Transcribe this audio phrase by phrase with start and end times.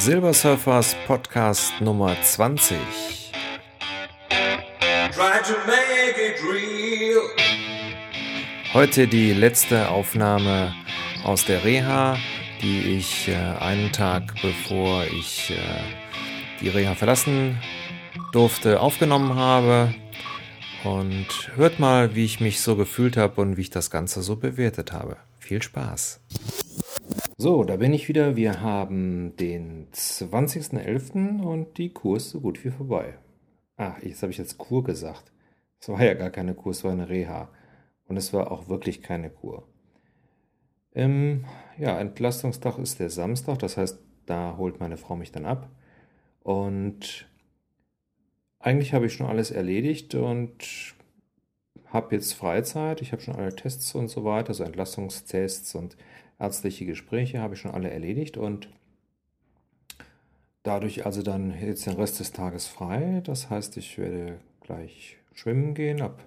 [0.00, 2.78] Silbersurfers Podcast Nummer 20.
[8.72, 10.74] Heute die letzte Aufnahme
[11.22, 12.16] aus der Reha,
[12.62, 15.82] die ich äh, einen Tag bevor ich äh,
[16.62, 17.58] die Reha verlassen
[18.32, 19.94] durfte, aufgenommen habe.
[20.82, 24.36] Und hört mal, wie ich mich so gefühlt habe und wie ich das Ganze so
[24.36, 25.18] bewertet habe.
[25.40, 26.20] Viel Spaß!
[27.42, 28.36] So, da bin ich wieder.
[28.36, 31.40] Wir haben den 20.11.
[31.40, 33.14] und die Kur ist so gut wie vorbei.
[33.78, 35.32] Ach, jetzt habe ich jetzt Kur gesagt.
[35.80, 37.48] Es war ja gar keine Kur, es war eine Reha.
[38.08, 39.66] Und es war auch wirklich keine Kur.
[40.94, 41.46] Ähm,
[41.78, 45.70] ja, Entlastungstag ist der Samstag, das heißt, da holt meine Frau mich dann ab.
[46.42, 47.26] Und
[48.58, 50.94] eigentlich habe ich schon alles erledigt und
[51.86, 53.00] habe jetzt Freizeit.
[53.00, 55.96] Ich habe schon alle Tests und so weiter, also Entlastungstests und
[56.40, 58.68] ärztliche Gespräche habe ich schon alle erledigt und
[60.62, 63.20] dadurch also dann jetzt den Rest des Tages frei.
[63.24, 66.02] Das heißt, ich werde gleich schwimmen gehen.
[66.02, 66.24] Ab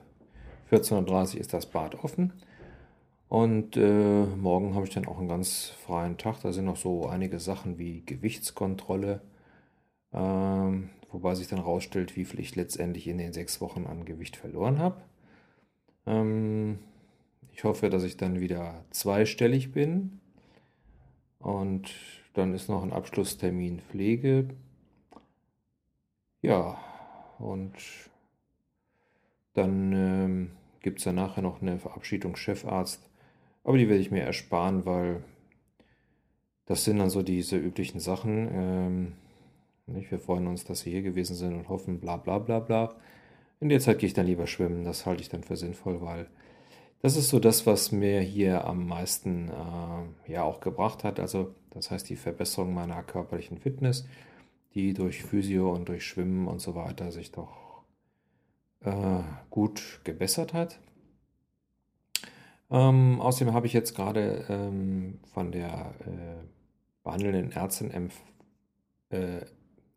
[0.71, 2.33] 14.30 Uhr ist das Bad offen.
[3.27, 6.41] Und äh, morgen habe ich dann auch einen ganz freien Tag.
[6.41, 9.21] Da sind noch so einige Sachen wie Gewichtskontrolle,
[10.13, 14.35] ähm, wobei sich dann rausstellt, wie viel ich letztendlich in den sechs Wochen an Gewicht
[14.35, 15.01] verloren habe.
[16.05, 16.77] Ähm,
[17.53, 20.19] ich hoffe, dass ich dann wieder zweistellig bin.
[21.39, 21.93] Und
[22.33, 24.49] dann ist noch ein Abschlusstermin Pflege.
[26.41, 26.77] Ja,
[27.39, 27.73] und
[29.53, 33.07] dann ähm, gibt es ja nachher noch eine Verabschiedung Chefarzt.
[33.63, 35.23] Aber die werde ich mir ersparen, weil
[36.65, 38.49] das sind dann so diese üblichen Sachen.
[38.51, 39.13] Ähm,
[39.85, 40.11] nicht?
[40.11, 42.95] Wir freuen uns, dass Sie hier gewesen sind und hoffen, bla bla bla bla.
[43.59, 44.83] In der Zeit gehe ich dann lieber schwimmen.
[44.83, 46.27] Das halte ich dann für sinnvoll, weil
[47.03, 51.19] das ist so das, was mir hier am meisten äh, ja auch gebracht hat.
[51.19, 54.07] Also das heißt die Verbesserung meiner körperlichen Fitness,
[54.73, 57.83] die durch Physio und durch Schwimmen und so weiter sich doch
[58.85, 60.79] äh, gut gebessert hat.
[62.71, 66.41] Ähm, außerdem habe ich jetzt gerade ähm, von der äh,
[67.03, 68.15] behandelnden Ärztin empf
[69.09, 69.41] äh,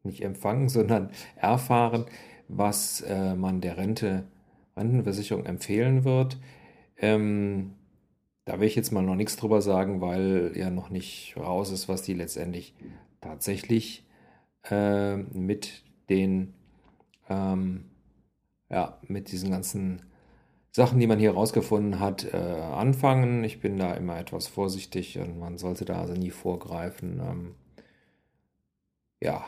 [0.03, 2.07] nicht empfangen, sondern erfahren,
[2.49, 4.25] was äh, man der Rente,
[4.77, 6.37] Rentenversicherung empfehlen wird.
[6.99, 7.75] Ähm,
[8.45, 11.89] da will ich jetzt mal noch nichts drüber sagen, weil ja noch nicht raus ist,
[11.89, 12.75] was die letztendlich
[13.21, 14.05] tatsächlich
[14.71, 16.55] äh, mit den,
[17.29, 17.87] ähm,
[18.71, 20.03] ja, mit diesen ganzen
[20.73, 23.43] Sachen, die man hier rausgefunden hat, äh, anfangen.
[23.45, 27.21] Ich bin da immer etwas vorsichtig und man sollte da also nie vorgreifen.
[27.21, 27.55] Ähm,
[29.21, 29.45] ja,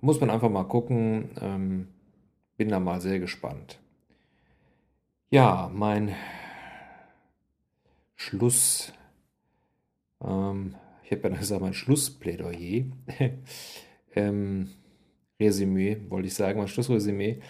[0.00, 1.30] muss man einfach mal gucken.
[1.40, 1.88] Ähm,
[2.56, 3.78] bin da mal sehr gespannt.
[5.30, 6.14] Ja, mein
[8.26, 8.92] Schluss,
[10.20, 12.86] ähm, ich habe ja gesagt, mein Schlussplädoyer,
[14.16, 14.68] ähm,
[15.38, 17.40] Resümee, wollte ich sagen, mein Schlussresümee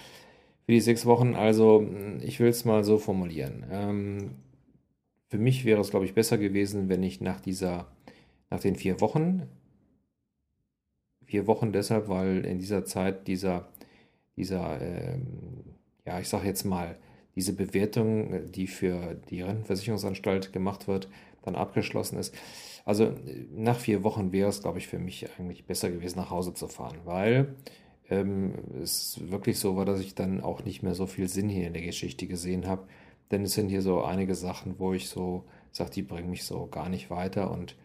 [0.66, 1.34] für die sechs Wochen.
[1.34, 1.88] Also,
[2.20, 3.64] ich will es mal so formulieren.
[3.70, 4.34] Ähm,
[5.28, 7.90] für mich wäre es, glaube ich, besser gewesen, wenn ich nach dieser,
[8.50, 9.48] nach den vier Wochen,
[11.24, 13.68] vier Wochen deshalb, weil in dieser Zeit dieser,
[14.36, 15.64] dieser, ähm,
[16.04, 16.98] ja, ich sage jetzt mal,
[17.36, 21.08] diese Bewertung, die für die Rentenversicherungsanstalt gemacht wird,
[21.42, 22.34] dann abgeschlossen ist.
[22.84, 23.12] Also
[23.54, 26.66] nach vier Wochen wäre es, glaube ich, für mich eigentlich besser gewesen, nach Hause zu
[26.66, 27.54] fahren, weil
[28.08, 31.66] ähm, es wirklich so war, dass ich dann auch nicht mehr so viel Sinn hier
[31.66, 32.86] in der Geschichte gesehen habe.
[33.30, 36.66] Denn es sind hier so einige Sachen, wo ich so sage, die bringen mich so
[36.68, 37.50] gar nicht weiter.
[37.50, 37.76] Und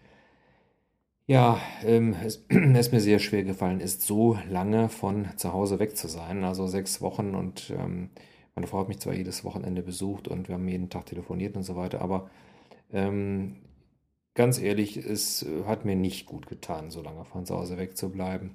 [1.25, 5.97] ja, ähm, es ist mir sehr schwer gefallen ist, so lange von zu Hause weg
[5.97, 6.43] zu sein.
[6.43, 8.09] Also sechs Wochen und ähm,
[8.55, 11.63] meine Frau hat mich zwar jedes Wochenende besucht und wir haben jeden Tag telefoniert und
[11.63, 12.29] so weiter, aber
[12.91, 13.57] ähm,
[14.33, 18.51] ganz ehrlich, es hat mir nicht gut getan, so lange von zu Hause wegzubleiben.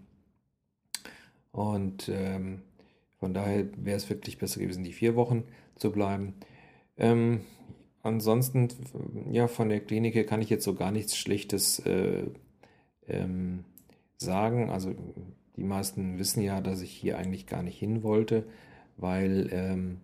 [1.53, 2.63] Und ähm,
[3.19, 5.45] von daher wäre es wirklich besser gewesen, die vier Wochen
[5.77, 6.35] zu bleiben.
[6.99, 7.41] Ähm,
[8.03, 8.69] ansonsten,
[9.31, 12.25] ja, von der Klinik her kann ich jetzt so gar nichts Schlechtes äh,
[13.09, 13.65] ähm,
[14.19, 14.69] sagen.
[14.69, 14.95] Also
[15.57, 18.45] die meisten wissen ja, dass ich hier eigentlich gar nicht hin wollte
[18.97, 20.01] weil ähm,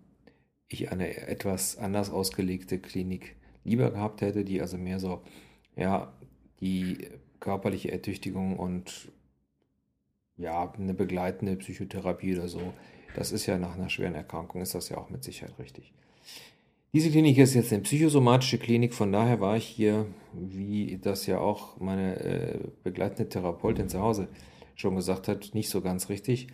[0.68, 5.22] ich eine etwas anders ausgelegte Klinik lieber gehabt hätte, die also mehr so,
[5.76, 6.12] ja,
[6.60, 7.08] die
[7.40, 9.10] körperliche Ertüchtigung und
[10.36, 12.72] ja, eine begleitende Psychotherapie oder so,
[13.14, 15.92] das ist ja nach einer schweren Erkrankung, ist das ja auch mit Sicherheit richtig.
[16.94, 21.38] Diese Klinik ist jetzt eine psychosomatische Klinik, von daher war ich hier, wie das ja
[21.38, 24.28] auch meine äh, begleitende Therapeutin zu Hause
[24.74, 26.48] schon gesagt hat, nicht so ganz richtig.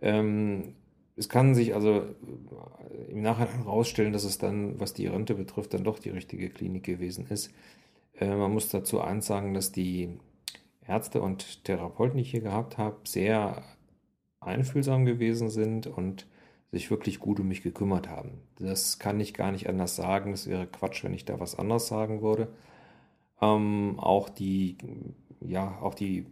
[0.00, 0.74] Ähm,
[1.16, 5.74] es kann sich also äh, im Nachhinein herausstellen, dass es dann, was die Rente betrifft,
[5.74, 7.52] dann doch die richtige Klinik gewesen ist.
[8.18, 10.18] Äh, man muss dazu eins sagen, dass die
[10.86, 13.62] Ärzte und Therapeuten, die ich hier gehabt habe, sehr
[14.40, 16.26] einfühlsam gewesen sind und
[16.72, 18.40] sich wirklich gut um mich gekümmert haben.
[18.58, 20.32] Das kann ich gar nicht anders sagen.
[20.32, 22.48] Das wäre Quatsch, wenn ich da was anderes sagen würde.
[23.40, 24.78] Ähm, auch die,
[25.40, 26.26] ja, auch die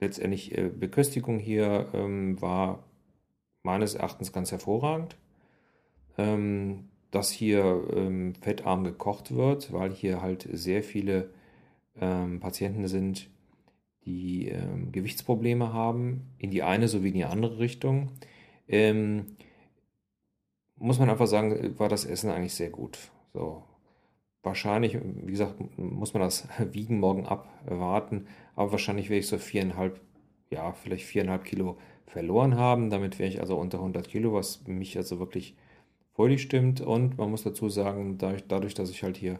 [0.00, 2.82] letztendlich äh, Beköstigung hier ähm, war
[3.64, 5.16] meines Erachtens ganz hervorragend.
[6.16, 11.30] Ähm, dass hier ähm, fettarm gekocht wird, weil hier halt sehr viele
[12.00, 13.30] ähm, Patienten sind,
[14.04, 18.10] die ähm, Gewichtsprobleme haben, in die eine sowie in die andere Richtung.
[18.66, 19.36] Ähm,
[20.76, 22.98] muss man einfach sagen, war das Essen eigentlich sehr gut.
[23.32, 23.62] So,
[24.42, 28.26] wahrscheinlich, wie gesagt, muss man das Wiegen morgen abwarten,
[28.56, 30.00] aber wahrscheinlich werde ich so viereinhalb,
[30.50, 32.90] ja, vielleicht viereinhalb Kilo verloren haben.
[32.90, 35.54] Damit wäre ich also unter 100 Kilo, was mich also wirklich
[36.14, 36.80] fröhlich stimmt.
[36.80, 39.38] Und man muss dazu sagen, dadurch, dadurch dass ich halt hier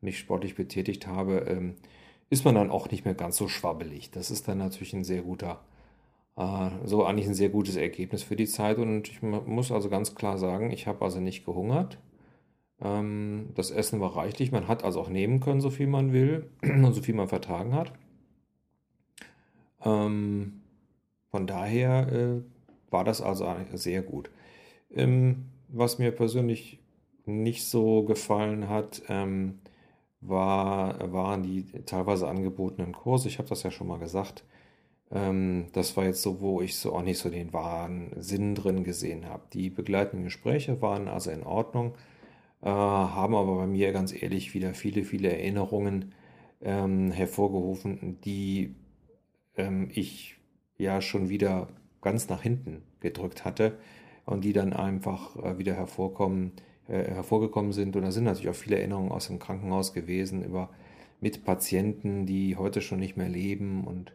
[0.00, 1.74] mich sportlich betätigt habe, ähm,
[2.30, 4.10] ist man dann auch nicht mehr ganz so schwabbelig.
[4.10, 5.60] Das ist dann natürlich ein sehr guter,
[6.36, 8.78] äh, so eigentlich ein sehr gutes Ergebnis für die Zeit.
[8.78, 11.98] Und ich muss also ganz klar sagen, ich habe also nicht gehungert.
[12.80, 14.52] Ähm, das Essen war reichlich.
[14.52, 17.74] Man hat also auch nehmen können, so viel man will und so viel man vertragen
[17.74, 17.92] hat.
[19.84, 20.60] Ähm,
[21.34, 22.42] von daher äh,
[22.92, 24.30] war das also sehr gut.
[24.94, 26.78] Ähm, was mir persönlich
[27.26, 29.58] nicht so gefallen hat, ähm,
[30.20, 33.26] war, waren die teilweise angebotenen Kurse.
[33.26, 34.44] Ich habe das ja schon mal gesagt.
[35.10, 38.84] Ähm, das war jetzt so, wo ich so auch nicht so den wahren Sinn drin
[38.84, 39.42] gesehen habe.
[39.52, 41.96] Die begleitenden Gespräche waren also in Ordnung,
[42.62, 46.14] äh, haben aber bei mir ganz ehrlich wieder viele, viele Erinnerungen
[46.62, 48.76] ähm, hervorgerufen, die
[49.56, 50.36] ähm, ich
[50.78, 51.68] ja schon wieder
[52.00, 53.78] ganz nach hinten gedrückt hatte
[54.26, 56.52] und die dann einfach äh, wieder hervorkommen,
[56.88, 57.96] äh, hervorgekommen sind.
[57.96, 60.70] Und da sind natürlich auch viele Erinnerungen aus dem Krankenhaus gewesen über
[61.20, 64.12] Mitpatienten, die heute schon nicht mehr leben und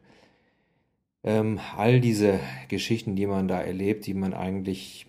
[1.23, 2.39] ähm, all diese
[2.69, 5.07] Geschichten, die man da erlebt, die man eigentlich,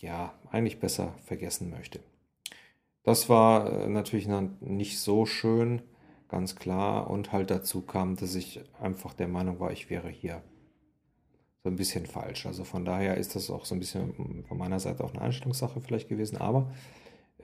[0.00, 2.00] ja, eigentlich besser vergessen möchte.
[3.04, 4.28] Das war äh, natürlich
[4.60, 5.82] nicht so schön,
[6.28, 7.10] ganz klar.
[7.10, 10.42] Und halt dazu kam, dass ich einfach der Meinung war, ich wäre hier
[11.62, 12.46] so ein bisschen falsch.
[12.46, 15.80] Also von daher ist das auch so ein bisschen von meiner Seite auch eine Einstellungssache
[15.80, 16.38] vielleicht gewesen.
[16.38, 16.72] Aber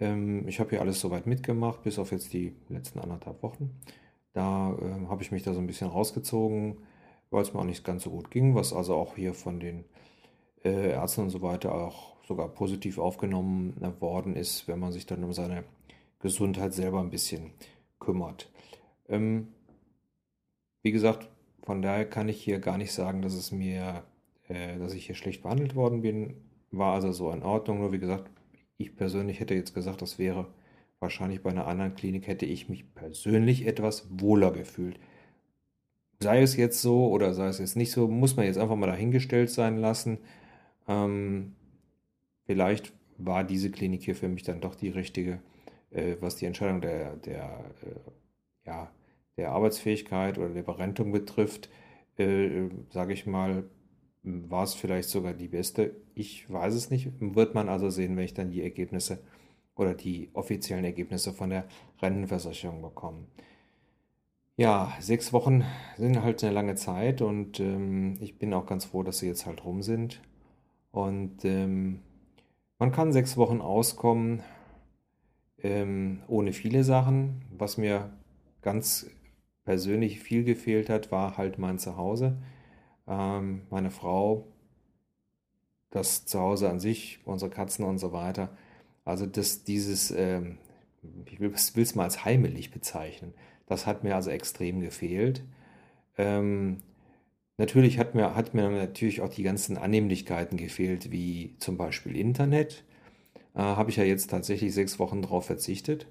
[0.00, 3.78] ähm, ich habe hier alles soweit mitgemacht, bis auf jetzt die letzten anderthalb Wochen.
[4.32, 6.78] Da äh, habe ich mich da so ein bisschen rausgezogen,
[7.30, 9.84] weil es mir auch nicht ganz so gut ging, was also auch hier von den
[10.64, 15.24] äh, Ärzten und so weiter auch sogar positiv aufgenommen worden ist, wenn man sich dann
[15.24, 15.64] um seine
[16.18, 17.52] Gesundheit selber ein bisschen
[17.98, 18.50] kümmert.
[19.08, 19.48] Ähm,
[20.82, 21.28] wie gesagt,
[21.68, 24.02] von daher kann ich hier gar nicht sagen, dass es mir,
[24.48, 26.34] äh, dass ich hier schlecht behandelt worden bin.
[26.70, 27.80] War also so in Ordnung.
[27.80, 28.30] Nur wie gesagt,
[28.78, 30.46] ich persönlich hätte jetzt gesagt, das wäre
[30.98, 34.98] wahrscheinlich bei einer anderen Klinik, hätte ich mich persönlich etwas wohler gefühlt.
[36.20, 38.86] Sei es jetzt so oder sei es jetzt nicht so, muss man jetzt einfach mal
[38.86, 40.16] dahingestellt sein lassen.
[40.88, 41.54] Ähm,
[42.46, 45.42] vielleicht war diese Klinik hier für mich dann doch die richtige,
[45.90, 48.90] äh, was die Entscheidung der, der äh, ja,
[49.38, 51.70] der Arbeitsfähigkeit oder der Berentung betrifft,
[52.18, 53.64] äh, sage ich mal,
[54.22, 55.96] war es vielleicht sogar die beste.
[56.14, 57.08] Ich weiß es nicht.
[57.20, 59.20] Wird man also sehen, wenn ich dann die Ergebnisse
[59.76, 61.64] oder die offiziellen Ergebnisse von der
[62.02, 63.26] Rentenversicherung bekomme.
[64.56, 65.64] Ja, sechs Wochen
[65.96, 69.46] sind halt eine lange Zeit und ähm, ich bin auch ganz froh, dass sie jetzt
[69.46, 70.20] halt rum sind.
[70.90, 72.00] Und ähm,
[72.80, 74.42] man kann sechs Wochen auskommen
[75.62, 77.42] ähm, ohne viele Sachen.
[77.56, 78.10] Was mir
[78.62, 79.06] ganz
[79.68, 82.38] persönlich viel gefehlt hat, war halt mein Zuhause.
[83.06, 84.48] Ähm, meine Frau,
[85.90, 88.56] das Zuhause an sich, unsere Katzen und so weiter.
[89.04, 90.56] Also das, dieses, ähm,
[91.26, 93.34] ich will es mal als heimelig bezeichnen.
[93.66, 95.44] Das hat mir also extrem gefehlt.
[96.16, 96.78] Ähm,
[97.58, 102.84] natürlich hat mir, hat mir natürlich auch die ganzen Annehmlichkeiten gefehlt, wie zum Beispiel Internet.
[103.54, 106.06] Äh, Habe ich ja jetzt tatsächlich sechs Wochen drauf verzichtet.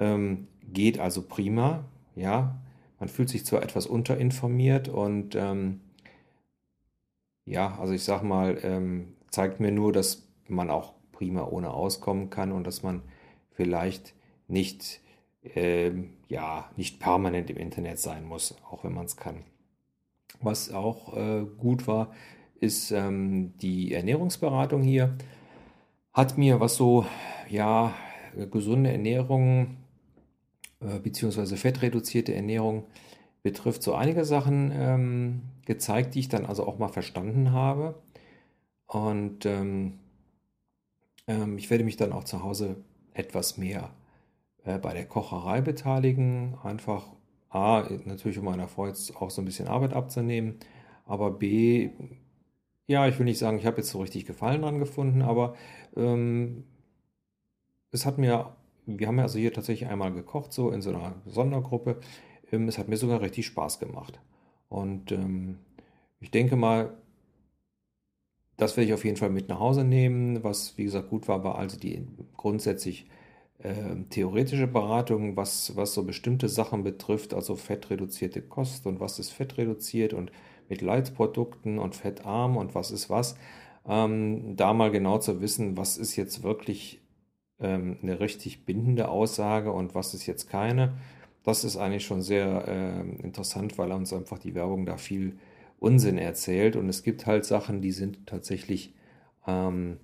[0.00, 2.60] Ähm, geht also prima, ja.
[2.98, 5.80] Man fühlt sich zwar etwas unterinformiert und ähm,
[7.44, 12.30] ja, also ich sag mal, ähm, zeigt mir nur, dass man auch prima ohne auskommen
[12.30, 13.02] kann und dass man
[13.52, 14.14] vielleicht
[14.48, 15.00] nicht,
[15.42, 19.44] ähm, ja, nicht permanent im Internet sein muss, auch wenn man es kann.
[20.40, 22.12] Was auch äh, gut war,
[22.60, 25.16] ist ähm, die Ernährungsberatung hier.
[26.12, 27.06] Hat mir was so,
[27.48, 27.94] ja,
[28.50, 29.76] gesunde Ernährung
[30.80, 32.84] äh, beziehungsweise fettreduzierte Ernährung
[33.42, 37.94] betrifft, so einige Sachen ähm, gezeigt, die ich dann also auch mal verstanden habe.
[38.86, 39.98] Und ähm,
[41.26, 42.76] ähm, ich werde mich dann auch zu Hause
[43.14, 43.90] etwas mehr
[44.64, 47.06] äh, bei der Kocherei beteiligen, einfach
[47.48, 50.58] A, natürlich um meiner Frau jetzt auch so ein bisschen Arbeit abzunehmen,
[51.06, 51.90] aber B,
[52.86, 55.54] ja, ich will nicht sagen, ich habe jetzt so richtig Gefallen dran gefunden, aber
[55.96, 56.64] ähm,
[57.92, 58.55] es hat mir,
[58.86, 62.00] wir haben ja also hier tatsächlich einmal gekocht, so in so einer Sondergruppe.
[62.52, 64.20] Ähm, es hat mir sogar richtig Spaß gemacht.
[64.68, 65.58] Und ähm,
[66.20, 66.96] ich denke mal,
[68.56, 70.42] das werde ich auf jeden Fall mit nach Hause nehmen.
[70.42, 73.08] Was, wie gesagt, gut war, war also die grundsätzlich
[73.58, 79.30] äh, theoretische Beratung, was, was so bestimmte Sachen betrifft, also fettreduzierte Kost und was ist
[79.30, 80.30] fettreduziert und
[80.68, 83.36] mit Leitprodukten und fettarm und was ist was.
[83.86, 87.00] Ähm, da mal genau zu wissen, was ist jetzt wirklich
[87.60, 90.94] ähm, eine richtig bindende Aussage und was ist jetzt keine.
[91.42, 95.38] Das ist eigentlich schon sehr äh, interessant, weil uns einfach die Werbung da viel
[95.78, 96.76] Unsinn erzählt.
[96.76, 98.94] Und es gibt halt Sachen, die sind tatsächlich,
[99.46, 99.98] ähm,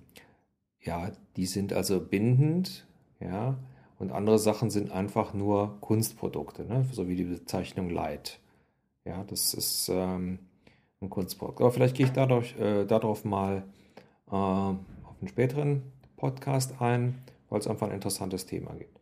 [0.81, 2.87] ja, die sind also bindend,
[3.19, 3.57] ja,
[3.99, 6.85] und andere Sachen sind einfach nur Kunstprodukte, ne?
[6.91, 8.39] so wie die Bezeichnung Light.
[9.05, 10.39] Ja, das ist ähm,
[11.01, 11.61] ein Kunstprodukt.
[11.61, 13.63] Aber vielleicht gehe ich dadurch, äh, darauf mal
[14.27, 15.83] äh, auf einen späteren
[16.17, 17.21] Podcast ein,
[17.53, 18.99] weil es einfach ein interessantes Thema gibt.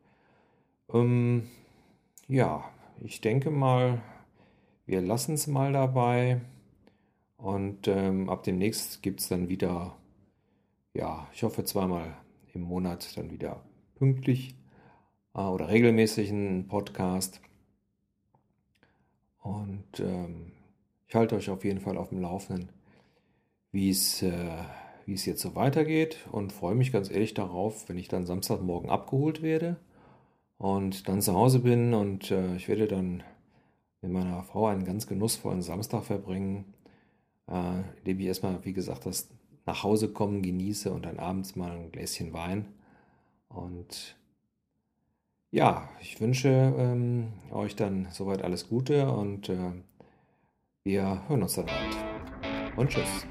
[0.93, 1.47] Ähm,
[2.27, 2.65] ja,
[2.99, 4.01] ich denke mal,
[4.85, 6.41] wir lassen es mal dabei.
[7.37, 9.95] Und ähm, ab demnächst gibt es dann wieder,
[10.93, 12.17] ja, ich hoffe zweimal
[12.53, 13.63] im Monat dann wieder
[13.95, 14.53] pünktlich
[15.33, 17.39] äh, oder regelmäßig einen Podcast.
[19.39, 20.51] Und ähm,
[21.07, 22.67] ich halte euch auf jeden Fall auf dem Laufenden,
[23.71, 24.57] wie es äh,
[25.11, 28.89] wie es jetzt so weitergeht und freue mich ganz ehrlich darauf, wenn ich dann Samstagmorgen
[28.89, 29.75] abgeholt werde
[30.57, 33.23] und dann zu Hause bin und äh, ich werde dann
[34.01, 36.73] mit meiner Frau einen ganz genussvollen Samstag verbringen
[37.51, 39.29] äh, indem ich erstmal, wie gesagt, das
[39.65, 42.65] nach Hause kommen genieße und dann abends mal ein Gläschen Wein.
[43.49, 44.15] Und
[45.51, 49.73] ja, ich wünsche ähm, euch dann soweit alles Gute und äh,
[50.83, 52.77] wir hören uns dann bald.
[52.77, 53.27] Und tschüss.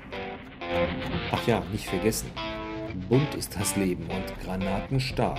[1.33, 2.31] Ach ja, nicht vergessen.
[3.09, 5.39] Bunt ist das Leben und Granaten stark.